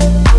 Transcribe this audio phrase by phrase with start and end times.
[0.00, 0.37] You.